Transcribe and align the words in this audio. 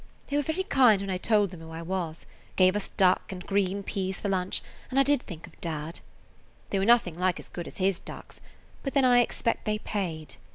They 0.29 0.35
were 0.35 0.41
very 0.41 0.63
kind 0.63 0.99
when 0.99 1.11
I 1.11 1.19
told 1.19 1.51
[Page 1.51 1.59
108] 1.59 1.59
them 1.59 1.61
who 1.67 1.73
I 1.75 1.81
was; 1.83 2.25
gave 2.55 2.75
us 2.75 2.89
duck 2.89 3.31
and 3.31 3.45
green 3.45 3.83
peas 3.83 4.19
for 4.19 4.29
lunch 4.29 4.63
and 4.89 4.99
I 4.99 5.03
did 5.03 5.21
think 5.27 5.45
of 5.45 5.61
dad. 5.61 5.99
They 6.71 6.79
were 6.79 6.85
nothing 6.85 7.13
like 7.19 7.39
as 7.39 7.49
good 7.49 7.67
as 7.67 7.77
his 7.77 7.99
ducks, 7.99 8.41
but 8.81 8.95
then 8.95 9.05
I 9.05 9.19
expect 9.19 9.65
they 9.65 9.77
paid. 9.77 10.37